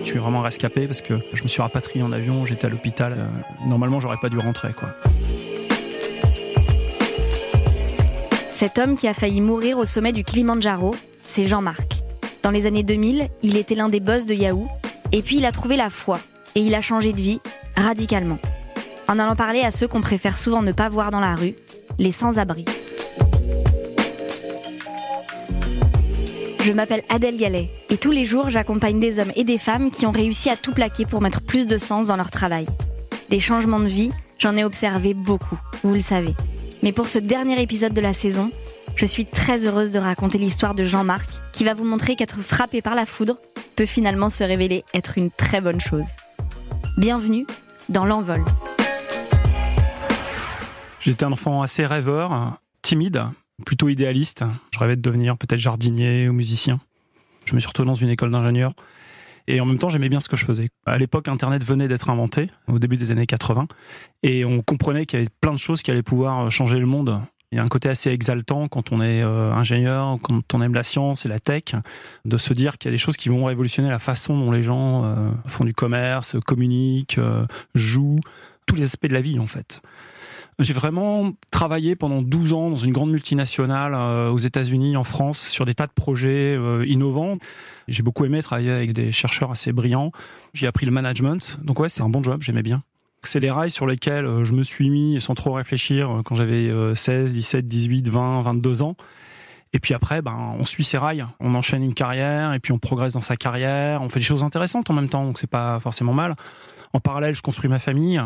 [0.00, 3.14] Je suis vraiment rescapé parce que je me suis rapatrié en avion, j'étais à l'hôpital.
[3.16, 3.26] Euh,
[3.66, 4.90] normalement, j'aurais pas dû rentrer, quoi.
[8.52, 10.94] Cet homme qui a failli mourir au sommet du Kilimanjaro,
[11.26, 12.02] c'est Jean-Marc.
[12.42, 14.68] Dans les années 2000, il était l'un des boss de Yahoo,
[15.12, 16.20] et puis il a trouvé la foi,
[16.54, 17.40] et il a changé de vie
[17.76, 18.38] radicalement.
[19.08, 21.54] En allant parler à ceux qu'on préfère souvent ne pas voir dans la rue,
[21.98, 22.64] les sans-abri.
[26.64, 30.06] Je m'appelle Adèle Gallet et tous les jours j'accompagne des hommes et des femmes qui
[30.06, 32.64] ont réussi à tout plaquer pour mettre plus de sens dans leur travail.
[33.28, 36.34] Des changements de vie, j'en ai observé beaucoup, vous le savez.
[36.82, 38.50] Mais pour ce dernier épisode de la saison,
[38.96, 42.80] je suis très heureuse de raconter l'histoire de Jean-Marc qui va vous montrer qu'être frappé
[42.80, 43.36] par la foudre
[43.76, 46.16] peut finalement se révéler être une très bonne chose.
[46.96, 47.46] Bienvenue
[47.90, 48.42] dans l'envol.
[51.00, 53.22] J'étais un enfant assez rêveur, timide,
[53.64, 54.44] plutôt idéaliste.
[54.72, 56.80] Je rêvais de devenir peut-être jardinier ou musicien.
[57.46, 58.74] Je me suis retrouvé dans une école d'ingénieur.
[59.46, 60.70] Et en même temps, j'aimais bien ce que je faisais.
[60.86, 63.66] À l'époque, Internet venait d'être inventé, au début des années 80.
[64.22, 67.20] Et on comprenait qu'il y avait plein de choses qui allaient pouvoir changer le monde.
[67.52, 70.74] Il y a un côté assez exaltant quand on est euh, ingénieur, quand on aime
[70.74, 71.74] la science et la tech,
[72.24, 74.62] de se dire qu'il y a des choses qui vont révolutionner la façon dont les
[74.62, 77.44] gens euh, font du commerce, communiquent, euh,
[77.76, 78.18] jouent,
[78.66, 79.82] tous les aspects de la vie en fait.
[80.60, 85.40] J'ai vraiment travaillé pendant 12 ans dans une grande multinationale euh, aux États-Unis, en France,
[85.40, 87.38] sur des tas de projets euh, innovants.
[87.88, 90.12] J'ai beaucoup aimé travailler avec des chercheurs assez brillants.
[90.52, 91.58] J'ai appris le management.
[91.62, 92.84] Donc ouais, c'est un bon job, j'aimais bien.
[93.24, 96.70] C'est les rails sur lesquels euh, je me suis mis sans trop réfléchir quand j'avais
[96.94, 98.96] 16, 17, 18, 20, 22 ans.
[99.72, 102.78] Et puis après, ben, on suit ses rails, on enchaîne une carrière, et puis on
[102.78, 105.80] progresse dans sa carrière, on fait des choses intéressantes en même temps, donc c'est pas
[105.80, 106.36] forcément mal.
[106.92, 108.22] En parallèle, je construis ma famille.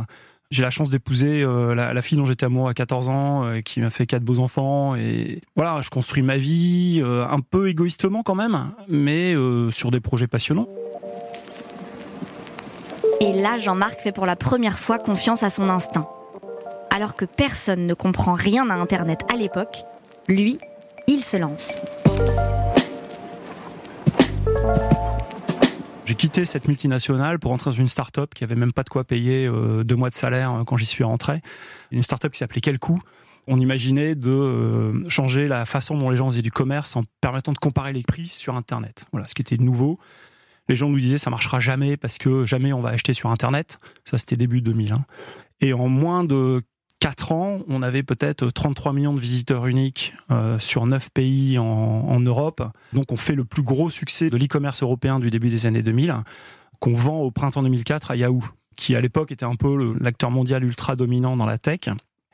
[0.51, 3.81] J'ai la chance d'épouser euh, la, fille dont j'étais amoureux à 14 ans, euh, qui
[3.81, 4.95] m'a fait quatre beaux enfants.
[4.95, 9.35] Et voilà, je construis ma vie euh, un peu égoïstement quand même, mais
[9.71, 10.69] sur des projets passionnants.
[13.21, 16.09] Et là, Jean-Marc fait pour la première fois confiance à son instinct.
[16.95, 19.85] Alors que personne ne comprend rien à Internet à l'époque,
[20.29, 20.59] lui,
[21.09, 21.77] il se lance.
[26.09, 29.05] J'ai quitté cette multinationale pour entrer dans une start-up qui avait même pas de quoi
[29.05, 31.43] payer euh, deux mois de salaire euh, quand j'y suis rentré.
[31.91, 33.03] Une start-up qui s'appelait Quel coup
[33.47, 37.53] on imaginait de euh, changer la façon dont les gens faisaient du commerce en permettant
[37.53, 39.05] de comparer les prix sur Internet.
[39.13, 39.99] Voilà, ce qui était nouveau.
[40.71, 43.77] Les gens nous disaient ça marchera jamais parce que jamais on va acheter sur Internet.
[44.07, 44.95] Ça, c'était début 2000.
[44.95, 45.05] Hein.
[45.61, 46.63] Et en moins de
[47.01, 52.21] 4 ans, on avait peut-être 33 millions de visiteurs uniques euh, sur 9 pays en,
[52.21, 52.63] Europe.
[52.93, 56.17] Donc on fait le plus gros succès de l'e-commerce européen du début des années 2000,
[56.81, 58.43] qu'on vend au printemps 2004 à Yahoo,
[58.77, 61.81] qui à l'époque était un peu l'acteur mondial ultra dominant dans la tech.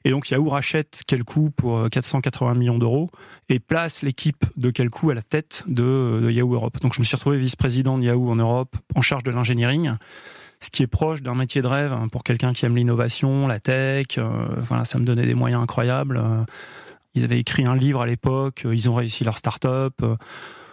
[0.06, 3.10] Et donc Yahoo rachète Kelku pour 480 euh, millions d'euros
[3.50, 6.80] et place l'équipe de Kelku à la tête de, de Yahoo Europe.
[6.80, 9.88] Donc je me suis retrouvé vice-président de Yahoo en Europe, en charge de l'ingénierie
[10.64, 13.60] ce qui est proche d'un métier de rêve hein, pour quelqu'un qui aime l'innovation, la
[13.60, 14.18] tech.
[14.18, 16.16] Euh, voilà, ça me donnait des moyens incroyables.
[16.16, 16.44] Euh,
[17.14, 19.94] ils avaient écrit un livre à l'époque, euh, ils ont réussi leur start-up.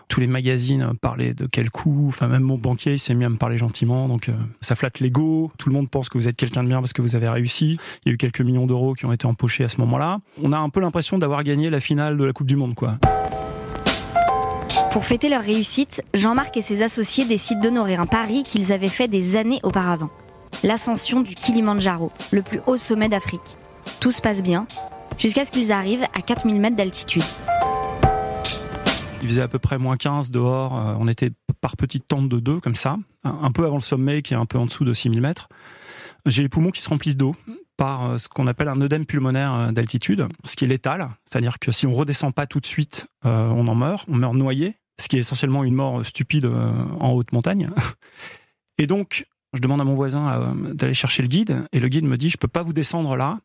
[0.08, 2.06] tous les magazines parlaient de quel coup.
[2.08, 4.08] Enfin, même mon banquier, il s'est mis à me parler gentiment.
[4.08, 5.52] Donc, ça flatte l'ego.
[5.58, 7.78] Tout le monde pense que vous êtes quelqu'un de bien parce que vous avez réussi.
[8.04, 10.20] Il y a eu quelques millions d'euros qui ont été empochés à ce moment-là.
[10.42, 12.98] On a un peu l'impression d'avoir gagné la finale de la Coupe du Monde, quoi.
[14.92, 19.08] Pour fêter leur réussite, Jean-Marc et ses associés décident d'honorer un pari qu'ils avaient fait
[19.08, 20.10] des années auparavant.
[20.64, 23.58] L'ascension du Kilimanjaro, le plus haut sommet d'Afrique.
[24.02, 24.68] Tout se passe bien,
[25.18, 27.24] jusqu'à ce qu'ils arrivent à 4000 mètres d'altitude.
[29.22, 31.32] Il faisait à peu près moins 15 dehors, euh, on était
[31.62, 34.46] par petites tentes de deux, comme ça, un peu avant le sommet qui est un
[34.46, 35.48] peu en dessous de 6000 mètres.
[36.26, 37.34] J'ai les poumons qui se remplissent d'eau
[37.78, 41.60] par euh, ce qu'on appelle un œdème pulmonaire euh, d'altitude, ce qui est létal, c'est-à-dire
[41.60, 45.10] que si on redescend pas tout de suite, on en meurt, on meurt noyé, ce
[45.10, 47.70] qui est essentiellement une mort stupide euh, en haute montagne.
[48.78, 52.06] Et donc, je demande à mon voisin euh, d'aller chercher le guide, et le guide
[52.06, 53.40] me dit, je peux pas vous descendre là,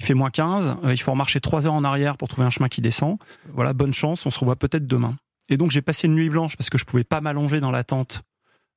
[0.00, 2.50] il fait moins 15, euh, il faut marcher 3 heures en arrière pour trouver un
[2.50, 3.18] chemin qui descend.
[3.52, 5.16] Voilà, bonne chance, on se revoit peut-être demain.
[5.48, 7.84] Et donc j'ai passé une nuit blanche parce que je pouvais pas m'allonger dans la
[7.84, 8.22] tente.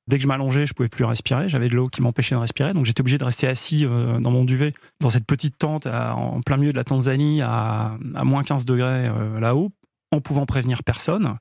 [0.08, 1.48] Dès que je m'allongeais, je pouvais plus respirer.
[1.48, 4.44] J'avais de l'eau qui m'empêchait de respirer, donc j'étais obligé de rester assis dans mon
[4.44, 9.10] duvet, dans cette petite tente en plein milieu de la Tanzanie, à moins 15 degrés
[9.40, 9.72] là-haut,
[10.12, 11.38] en pouvant prévenir personne.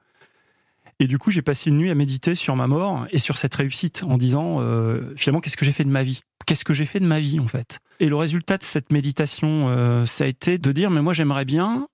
[1.00, 3.54] Et du coup, j'ai passé une nuit à méditer sur ma mort et sur cette
[3.54, 6.22] réussite en disant euh, finalement qu'est-ce que j'ai fait de ma vie?
[6.46, 7.80] Qu'est-ce que j'ai fait de ma vie en fait?
[8.00, 11.44] Et le résultat de cette méditation, euh, ça a été de dire mais moi j'aimerais
[11.44, 11.88] bien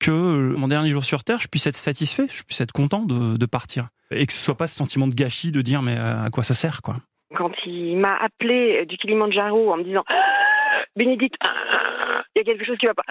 [0.00, 3.44] que mon dernier jour sur Terre, je puisse être satisfait, je puisse être content de,
[3.44, 3.88] partir.
[4.10, 6.54] Et que ce soit pas ce sentiment de gâchis de dire mais à quoi ça
[6.54, 6.96] sert quoi?
[7.36, 10.04] Quand il m'a appelé du Kilimanjaro en me disant
[10.96, 11.99] Bénédicte, il
[12.40, 13.04] y a quelque chose qui va pas,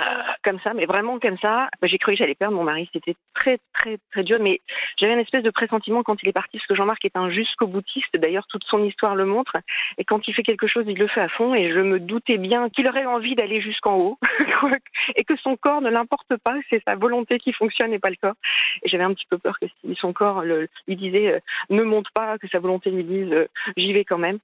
[0.43, 1.69] comme ça, mais vraiment comme ça.
[1.81, 2.89] Bah, j'ai cru que j'allais perdre mon mari.
[2.93, 4.61] C'était très, très, très dur, mais
[4.97, 7.67] j'avais une espèce de pressentiment quand il est parti, parce que Jean-Marc est un jusqu'au
[7.67, 8.15] boutiste.
[8.15, 9.53] D'ailleurs, toute son histoire le montre.
[9.97, 11.53] Et quand il fait quelque chose, il le fait à fond.
[11.53, 14.19] Et je me doutais bien qu'il aurait envie d'aller jusqu'en haut,
[15.15, 16.55] et que son corps ne l'importe pas.
[16.69, 18.35] C'est sa volonté qui fonctionne et pas le corps.
[18.83, 21.39] Et j'avais un petit peu peur que si son corps lui disait euh,
[21.69, 23.47] ne monte pas, que sa volonté lui dise euh,
[23.77, 24.39] j'y vais quand même.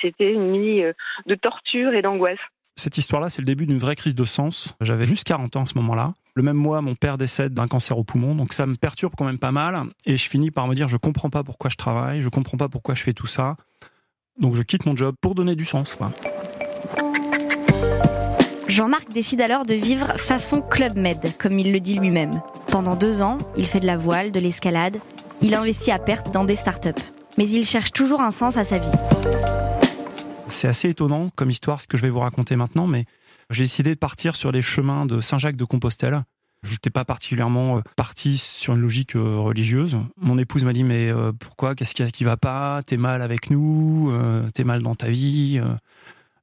[0.00, 0.92] C'était une nuit euh,
[1.26, 2.38] de torture et d'angoisse.
[2.76, 4.74] Cette histoire-là, c'est le début d'une vraie crise de sens.
[4.80, 6.14] J'avais juste 40 ans à ce moment-là.
[6.34, 9.26] Le même mois, mon père décède d'un cancer au poumon, donc ça me perturbe quand
[9.26, 9.84] même pas mal.
[10.06, 12.68] Et je finis par me dire, je comprends pas pourquoi je travaille, je comprends pas
[12.68, 13.56] pourquoi je fais tout ça.
[14.40, 15.98] Donc je quitte mon job pour donner du sens.
[18.68, 22.40] Jean-Marc décide alors de vivre façon Club Med, comme il le dit lui-même.
[22.68, 24.96] Pendant deux ans, il fait de la voile, de l'escalade,
[25.42, 26.88] il investit à perte dans des startups.
[27.36, 28.88] Mais il cherche toujours un sens à sa vie.
[30.62, 33.04] C'est assez étonnant comme histoire ce que je vais vous raconter maintenant, mais
[33.50, 36.22] j'ai décidé de partir sur les chemins de Saint-Jacques de Compostelle.
[36.62, 39.98] Je n'étais pas particulièrement euh, parti sur une logique euh, religieuse.
[40.20, 41.74] Mon épouse m'a dit mais euh, pourquoi?
[41.74, 42.80] Qu'est-ce qu'il y qui va pas?
[42.86, 44.12] T'es mal avec nous
[44.54, 45.60] T'es mal dans ta vie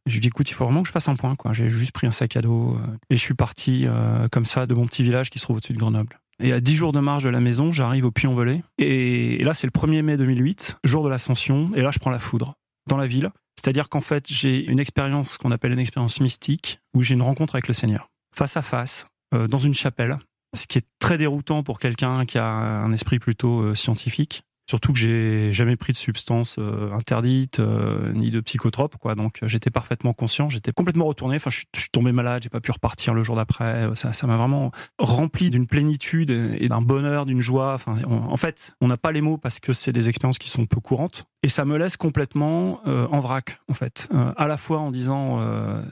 [0.06, 1.33] Je lui dis écoute, il faut vraiment que je fasse un point.
[1.54, 2.77] J'ai juste pris un sac à dos
[3.10, 3.88] et je suis parti
[4.33, 6.19] comme ça de mon petit village qui se trouve au-dessus de Grenoble.
[6.44, 8.63] Et à 10 jours de marche de la maison, j'arrive au Puy-en-Velay.
[8.80, 11.71] Et là, c'est le 1er mai 2008, jour de l'ascension.
[11.75, 12.56] Et là, je prends la foudre
[12.86, 13.31] dans la ville.
[13.61, 17.56] C'est-à-dire qu'en fait, j'ai une expérience qu'on appelle une expérience mystique, où j'ai une rencontre
[17.56, 20.17] avec le Seigneur, face à face, euh, dans une chapelle,
[20.56, 24.44] ce qui est très déroutant pour quelqu'un qui a un esprit plutôt euh, scientifique.
[24.69, 29.16] Surtout que j'ai jamais pris de substances euh, interdites euh, ni de psychotropes, quoi.
[29.16, 31.38] Donc euh, j'étais parfaitement conscient, j'étais complètement retourné.
[31.38, 33.89] Enfin, je suis, tombé malade, j'ai pas pu repartir le jour d'après.
[33.95, 34.69] Ça, m'a vraiment
[35.00, 37.74] rempli d'une plénitude et d'un bonheur, d'une joie.
[37.74, 40.68] Enfin, en fait, on n'a pas les mots parce que c'est des expériences qui sont
[40.68, 41.25] peu courantes.
[41.42, 44.07] Et ça me laisse complètement en vrac, en fait.
[44.38, 45.44] à la fois en disant,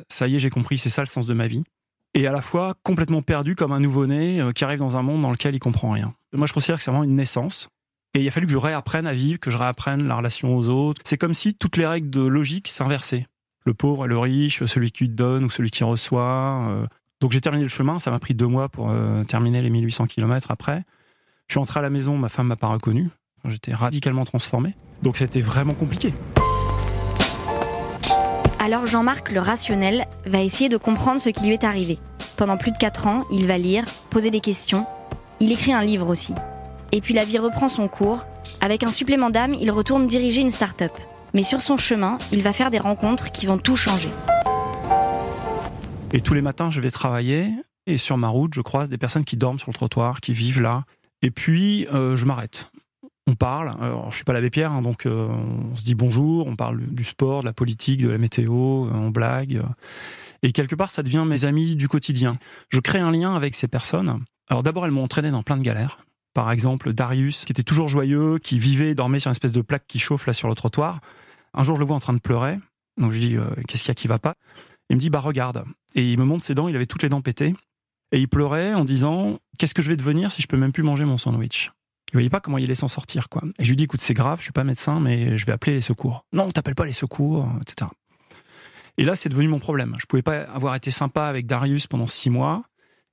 [0.07, 1.63] ça y est, j'ai compris, c'est ça le sens de ma vie
[2.13, 5.31] et à la fois complètement perdu comme un nouveau-né qui arrive dans un monde dans
[5.31, 6.13] lequel il comprend rien.
[6.33, 7.69] Moi, je considère que c'est vraiment une naissance.
[8.17, 10.69] Et il a fallu que je réapprenne à vivre, que je réapprenne la relation aux
[10.69, 10.99] autres.
[11.05, 13.27] C'est comme si toutes les règles de logique s'inversaient.
[13.63, 16.65] Le pauvre et le riche, celui qui donne ou celui qui reçoit.
[16.67, 16.87] Euh.
[17.21, 20.07] Donc j'ai terminé le chemin, ça m'a pris deux mois pour euh, terminer les 1800
[20.07, 20.83] km après.
[21.47, 23.11] Je suis entré à la maison, ma femme m'a pas reconnu.
[23.45, 24.73] J'étais radicalement transformé.
[25.03, 26.11] Donc c'était vraiment compliqué.
[28.57, 31.99] Alors Jean-Marc, le rationnel, va essayer de comprendre ce qui lui est arrivé.
[32.35, 34.87] Pendant plus de quatre ans, il va lire, poser des questions.
[35.39, 36.33] Il écrit un livre aussi.
[36.91, 38.25] Et puis la vie reprend son cours.
[38.61, 40.93] Avec un supplément d'âme, il retourne diriger une start-up.
[41.33, 44.09] Mais sur son chemin, il va faire des rencontres qui vont tout changer.
[46.13, 47.51] Et tous les matins, je vais travailler.
[47.85, 50.61] Et sur ma route, je croise des personnes qui dorment sur le trottoir, qui vivent
[50.61, 50.85] là.
[51.21, 52.71] Et puis, euh, je m'arrête.
[53.27, 53.75] On parle.
[53.81, 55.27] Alors, je suis pas l'abbé Pierre, hein, donc euh,
[55.71, 56.47] on se dit bonjour.
[56.47, 58.85] On parle du sport, de la politique, de la météo.
[58.85, 59.61] Euh, on blague.
[60.43, 62.37] Et quelque part, ça devient mes amis du quotidien.
[62.69, 64.23] Je crée un lien avec ces personnes.
[64.49, 65.99] Alors d'abord, elles m'ont entraîné dans plein de galères
[66.37, 69.87] par exemple Darius, qui était toujours joyeux, qui vivait, dormait sur une espèce de plaque
[69.87, 70.99] qui chauffe là sur le trottoir.
[71.55, 72.59] Un jour, je le vois en train de pleurer.
[72.97, 74.35] Donc je dis, euh, qu'est-ce qu'il y a qui va pas?
[74.91, 75.65] Il me dit, bah regarde.
[75.95, 77.55] Et il me montre ses dents, il avait toutes les dents pétées.
[78.11, 80.83] Et il pleurait en disant, qu'est-ce que je vais devenir si je peux même plus
[80.83, 81.71] manger mon sandwich?
[82.09, 83.41] Il voyait pas comment il allait s'en sortir, quoi.
[83.57, 85.73] Et je lui dis, écoute, c'est grave, je suis pas médecin, mais je vais appeler
[85.73, 86.23] les secours.
[86.33, 87.89] Non, t'appelles pas les secours, etc.
[88.99, 89.95] Et là, c'est devenu mon problème.
[89.97, 92.61] Je pouvais pas avoir été sympa avec Darius pendant six mois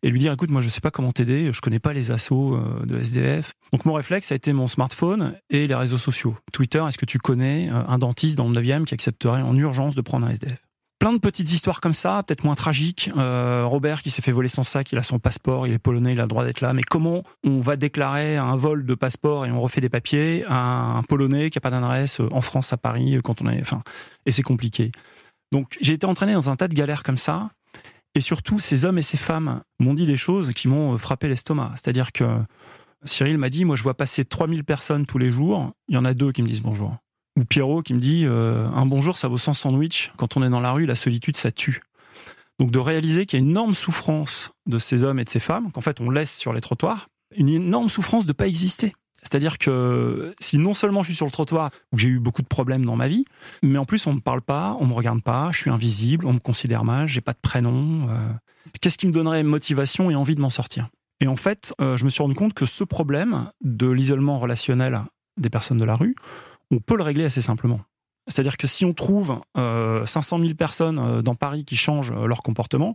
[0.04, 2.54] et lui dire écoute moi je sais pas comment t'aider je connais pas les assos
[2.54, 6.36] euh, de SDF donc mon réflexe a été mon smartphone et les réseaux sociaux.
[6.52, 9.94] Twitter est-ce que tu connais euh, un dentiste dans le 9e qui accepterait en urgence
[9.94, 10.62] de prendre un SDF
[10.98, 13.10] plein de petites histoires comme ça peut-être moins tragiques.
[13.16, 16.12] Euh, Robert qui s'est fait voler son sac il a son passeport il est polonais
[16.12, 16.74] il a le droit d'être là.
[16.74, 20.98] Mais comment on va déclarer un vol de passeport et on refait des papiers à
[20.98, 23.82] un polonais qui a pas d'adresse en France à Paris quand on est enfin
[24.26, 24.92] et c'est compliqué.
[25.50, 27.50] Donc j'ai été entraîné dans un tas de galères comme ça
[28.14, 31.28] et surtout, ces hommes et ces femmes m'ont dit des choses qui m'ont euh, frappé
[31.28, 31.72] l'estomac.
[31.72, 32.24] C'est-à-dire que
[33.04, 36.04] Cyril m'a dit, moi je vois passer 3000 personnes tous les jours, il y en
[36.04, 36.96] a deux qui me disent bonjour.
[37.38, 40.50] Ou Pierrot qui me dit, euh, un bonjour ça vaut 100 sandwichs, quand on est
[40.50, 41.82] dans la rue, la solitude ça tue.
[42.60, 45.40] Donc de réaliser qu'il y a une énorme souffrance de ces hommes et de ces
[45.40, 48.94] femmes, qu'en fait on laisse sur les trottoirs, une énorme souffrance de ne pas exister.
[49.24, 52.46] C'est-à-dire que si non seulement je suis sur le trottoir, où j'ai eu beaucoup de
[52.46, 53.24] problèmes dans ma vie,
[53.62, 56.34] mais en plus on me parle pas, on me regarde pas, je suis invisible, on
[56.34, 58.08] me considère mal, j'ai pas de prénom.
[58.10, 58.28] Euh,
[58.80, 60.88] qu'est-ce qui me donnerait motivation et envie de m'en sortir?
[61.20, 65.00] Et en fait, euh, je me suis rendu compte que ce problème de l'isolement relationnel
[65.38, 66.14] des personnes de la rue,
[66.70, 67.80] on peut le régler assez simplement.
[68.28, 72.94] C'est-à-dire que si on trouve 500 euh, 000 personnes dans Paris qui changent leur comportement,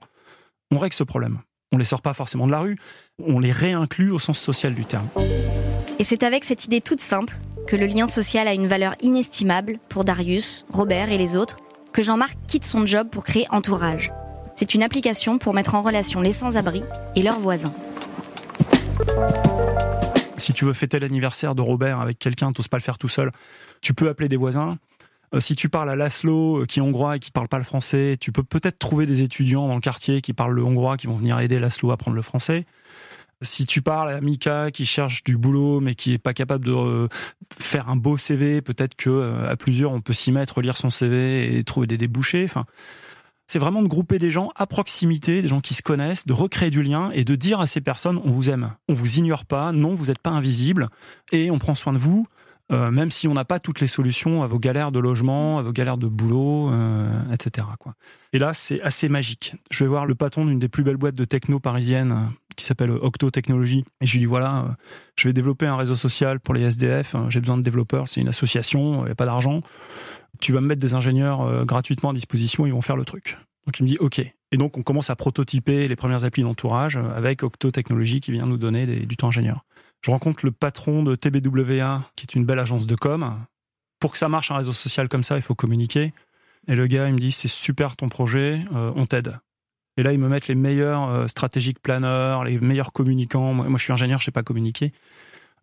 [0.71, 1.39] on règle ce problème.
[1.71, 2.77] On les sort pas forcément de la rue,
[3.19, 5.07] on les réinclut au sens social du terme.
[6.01, 7.37] Et c'est avec cette idée toute simple
[7.67, 11.57] que le lien social a une valeur inestimable pour Darius, Robert et les autres,
[11.91, 14.09] que Jean-Marc quitte son job pour créer Entourage.
[14.55, 16.83] C'est une application pour mettre en relation les sans-abri
[17.17, 17.73] et leurs voisins.
[20.37, 23.33] Si tu veux fêter l'anniversaire de Robert avec quelqu'un, t'oses pas le faire tout seul,
[23.81, 24.77] tu peux appeler des voisins.
[25.33, 27.65] Euh, si tu parles à Laszlo, euh, qui est hongrois et qui parle pas le
[27.65, 31.07] français, tu peux peut-être trouver des étudiants dans le quartier qui parlent le hongrois, qui
[31.07, 32.65] vont venir aider Laszlo à apprendre le français.
[33.41, 36.73] Si tu parles à Mika qui cherche du boulot mais qui est pas capable de
[36.73, 37.07] euh,
[37.57, 41.57] faire un beau CV, peut-être que à plusieurs on peut s'y mettre, lire son CV
[41.57, 42.43] et trouver des débouchés.
[42.43, 42.65] Enfin,
[43.47, 46.69] c'est vraiment de grouper des gens à proximité, des gens qui se connaissent, de recréer
[46.69, 49.71] du lien et de dire à ces personnes on vous aime, on vous ignore pas,
[49.71, 50.89] non vous n'êtes pas invisible
[51.31, 52.25] et on prend soin de vous.
[52.71, 55.63] Euh, même si on n'a pas toutes les solutions à vos galères de logement, à
[55.63, 57.65] vos galères de boulot, euh, etc.
[58.31, 59.55] Et là, c'est assez magique.
[59.71, 62.65] Je vais voir le patron d'une des plus belles boîtes de techno parisiennes euh, qui
[62.65, 63.85] s'appelle Octo Technologies.
[64.01, 64.77] Et je lui dis voilà,
[65.15, 67.15] je vais développer un réseau social pour les SDF.
[67.29, 68.07] J'ai besoin de développeurs.
[68.07, 69.61] C'est une association, il n'y a pas d'argent
[70.39, 73.37] tu vas me mettre des ingénieurs euh, gratuitement à disposition, ils vont faire le truc.
[73.65, 74.19] Donc il me dit OK.
[74.19, 78.31] Et donc on commence à prototyper les premières applis d'entourage euh, avec Octo Technologies qui
[78.31, 79.65] vient nous donner du temps ingénieur.
[80.01, 83.37] Je rencontre le patron de TBWA, qui est une belle agence de com.
[83.99, 86.13] Pour que ça marche un réseau social comme ça, il faut communiquer.
[86.67, 89.37] Et le gars, il me dit c'est super ton projet, euh, on t'aide.
[89.99, 93.53] Et là, ils me mettent les meilleurs stratégiques planeurs, les meilleurs communicants.
[93.53, 94.93] Moi, moi je suis ingénieur, je sais pas communiquer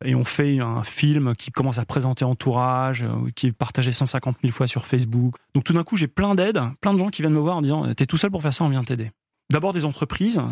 [0.05, 4.37] et on fait un film qui commence à présenter Entourage, euh, qui est partagé 150
[4.43, 5.37] 000 fois sur Facebook.
[5.55, 7.63] Donc tout d'un coup, j'ai plein d'aides, plein de gens qui viennent me voir en
[7.63, 9.11] disant T'es tout seul pour faire ça, on vient t'aider.
[9.51, 10.43] D'abord des entreprises,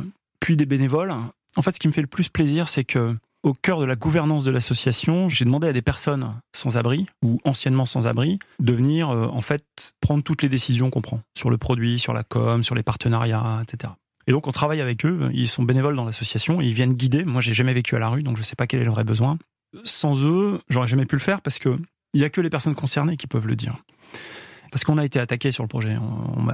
[0.40, 1.12] puis des bénévoles.
[1.56, 3.94] En fait, ce qui me fait le plus plaisir, c'est que au cœur de la
[3.94, 8.72] gouvernance de l'association, j'ai demandé à des personnes sans abri ou anciennement sans abri de
[8.72, 12.24] venir euh, en fait prendre toutes les décisions qu'on prend sur le produit, sur la
[12.24, 13.92] com, sur les partenariats, etc.
[14.26, 17.24] Et donc on travaille avec eux, ils sont bénévoles dans l'association, ils viennent guider.
[17.24, 19.36] Moi j'ai jamais vécu à la rue, donc je sais pas quel est le besoin.
[19.84, 21.78] Sans eux, j'aurais jamais pu le faire parce que
[22.14, 23.76] il y a que les personnes concernées qui peuvent le dire.
[24.74, 25.94] Parce qu'on a été attaqué sur le projet.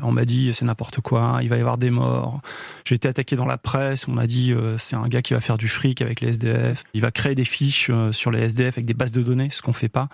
[0.03, 2.43] On m'a dit c'est n'importe quoi, il va y avoir des morts.
[2.85, 5.41] J'ai été attaqué dans la presse, on m'a dit euh, c'est un gars qui va
[5.41, 6.85] faire du fric avec les SDF.
[6.93, 9.63] Il va créer des fiches euh, sur les SDF avec des bases de données, ce
[9.63, 10.09] qu'on fait pas.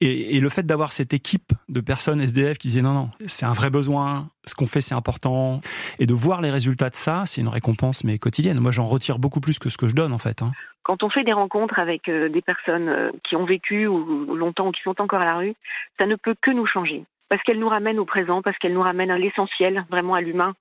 [0.00, 3.52] Et, le fait d'avoir cette équipe de personnes SDF qui disaient non, non, c'est un
[3.52, 5.60] vrai besoin, ce qu'on fait c'est important,
[5.98, 8.60] et de voir les résultats de ça, c'est une récompense mais quotidienne.
[8.60, 10.42] Moi j'en retire beaucoup plus que ce que je donne en fait.
[10.42, 10.52] Hein.
[10.84, 14.70] Quand on fait des rencontres avec euh, des personnes qui ont vécu ou longtemps ou
[14.70, 15.54] qui sont encore à la rue,
[15.98, 18.82] ça ne peut que nous changer parce qu'elle nous ramène au présent, parce qu'elle nous
[18.82, 20.54] ramène à l'essentiel, vraiment à l'humain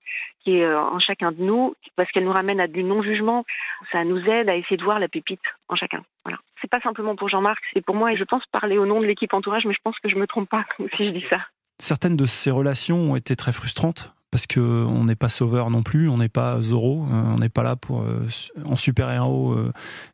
[0.44, 3.44] qui est euh, en chacun de nous, parce qu'elle nous ramène à du non-jugement.
[3.92, 6.04] Ça nous aide à essayer de voir la pépite en chacun.
[6.24, 6.38] Voilà.
[6.62, 9.06] C'est pas simplement pour Jean-Marc, c'est pour moi et je pense parler au nom de
[9.06, 11.40] l'équipe entourage, mais je pense que je me trompe pas si je dis ça.
[11.80, 15.82] Certaines de ces relations ont été très frustrantes parce que on n'est pas sauveur non
[15.82, 18.28] plus, on n'est pas Zoro, euh, on n'est pas là pour euh,
[18.64, 19.58] en super-héros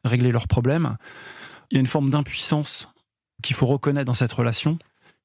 [0.05, 0.95] régler leurs problèmes.
[1.69, 2.89] Il y a une forme d'impuissance
[3.43, 4.79] qu'il faut reconnaître dans cette relation,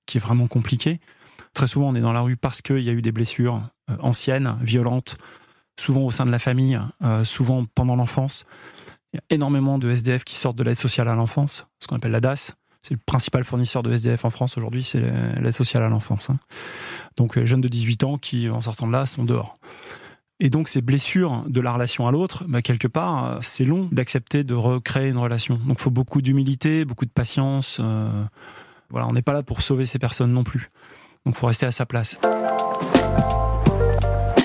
[0.06, 0.98] qui est vraiment compliquée.
[1.54, 3.96] Très souvent, on est dans la rue parce qu'il y a eu des blessures euh,
[4.00, 5.16] anciennes, violentes,
[5.78, 8.44] souvent au sein de la famille, euh, souvent pendant l'enfance.
[9.12, 11.96] Il y a énormément de SDF qui sortent de l'aide sociale à l'enfance, ce qu'on
[11.96, 12.52] appelle la DAS.
[12.82, 16.30] C'est le principal fournisseur de SDF en France aujourd'hui, c'est l'aide sociale à l'enfance.
[16.30, 16.38] Hein.
[17.16, 19.58] Donc, les jeunes de 18 ans qui, en sortant de là, sont dehors.
[20.38, 23.88] Et donc, ces blessures de la relation à l'autre, bah, quelque part, euh, c'est long
[23.92, 25.56] d'accepter de recréer une relation.
[25.56, 27.80] Donc, il faut beaucoup d'humilité, beaucoup de patience.
[28.88, 30.70] voilà, on n'est pas là pour sauver ces personnes non plus.
[31.26, 32.18] Donc il faut rester à sa place.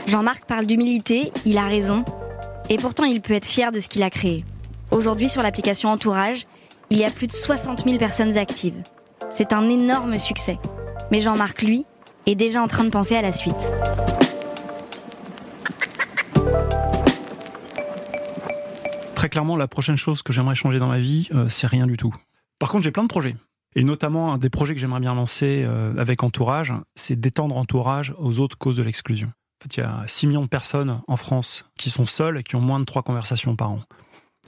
[0.07, 2.03] Jean-Marc parle d'humilité, il a raison.
[2.69, 4.43] Et pourtant, il peut être fier de ce qu'il a créé.
[4.91, 6.45] Aujourd'hui, sur l'application Entourage,
[6.89, 8.81] il y a plus de 60 000 personnes actives.
[9.35, 10.59] C'est un énorme succès.
[11.11, 11.85] Mais Jean-Marc, lui,
[12.25, 13.73] est déjà en train de penser à la suite.
[19.15, 21.97] Très clairement, la prochaine chose que j'aimerais changer dans ma vie, euh, c'est rien du
[21.97, 22.13] tout.
[22.59, 23.35] Par contre, j'ai plein de projets.
[23.75, 28.13] Et notamment, un des projets que j'aimerais bien lancer euh, avec Entourage, c'est d'étendre Entourage
[28.17, 29.27] aux autres causes de l'exclusion.
[29.27, 32.43] En fait, il y a 6 millions de personnes en France qui sont seules et
[32.43, 33.81] qui ont moins de 3 conversations par an,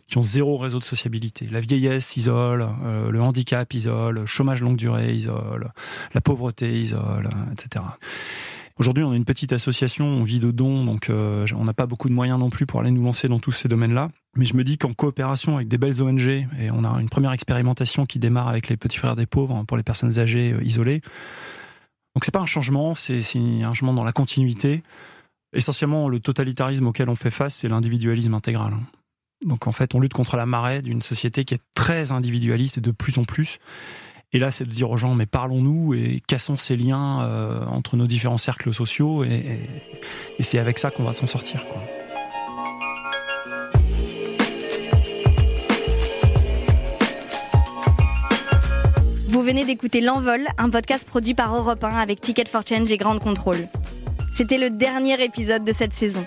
[0.07, 1.45] qui ont zéro réseau de sociabilité.
[1.47, 5.73] La vieillesse isole, euh, le handicap isole, le chômage longue durée isole,
[6.13, 7.83] la pauvreté isole, etc.
[8.79, 11.87] Aujourd'hui, on est une petite association, on vit de dons, donc euh, on n'a pas
[11.87, 14.09] beaucoup de moyens non plus pour aller nous lancer dans tous ces domaines-là.
[14.35, 17.31] Mais je me dis qu'en coopération avec des belles ONG, et on a une première
[17.31, 21.01] expérimentation qui démarre avec les petits frères des pauvres pour les personnes âgées euh, isolées.
[22.15, 24.83] Donc c'est pas un changement, c'est un changement dans la continuité.
[25.53, 28.73] Essentiellement, le totalitarisme auquel on fait face, c'est l'individualisme intégral.
[29.45, 32.81] Donc en fait, on lutte contre la marée d'une société qui est très individualiste et
[32.81, 33.59] de plus en plus.
[34.33, 37.95] Et là, c'est de dire aux gens, mais parlons-nous et cassons ces liens euh, entre
[37.95, 39.23] nos différents cercles sociaux.
[39.23, 39.61] Et,
[40.41, 41.63] c'est avec ça qu'on va s'en sortir.
[49.29, 52.97] Vous venez d'écouter L'Envol, un podcast produit par Europe 1 avec Ticket for Change et
[52.97, 53.69] Grande Contrôle.
[54.33, 56.25] C'était le dernier épisode de cette saison.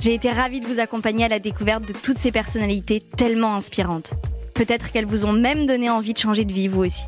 [0.00, 4.14] J'ai été ravie de vous accompagner à la découverte de toutes ces personnalités tellement inspirantes.
[4.54, 7.04] Peut-être qu'elles vous ont même donné envie de changer de vie, vous aussi.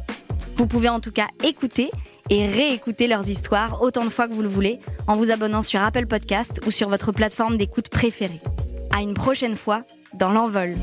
[0.57, 1.91] Vous pouvez en tout cas écouter
[2.31, 5.81] et réécouter leurs histoires autant de fois que vous le voulez en vous abonnant sur
[5.81, 8.41] Apple Podcast ou sur votre plateforme d'écoute préférée.
[8.97, 10.77] À une prochaine fois dans l'envol.